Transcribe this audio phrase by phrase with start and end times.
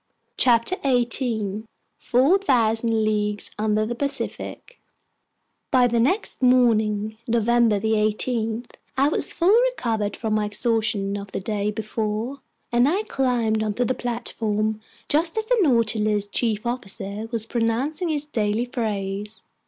[0.35, 1.67] CHAPTER 18
[1.99, 4.79] Four Thousand Leagues Under the Pacific
[5.69, 8.65] BY THE NEXT MORNING, November 18,
[8.97, 12.41] I was fully recovered from my exhaustion of the day before,
[12.71, 18.25] and I climbed onto the platform just as the Nautilus's chief officer was pronouncing his
[18.25, 19.43] daily phrase.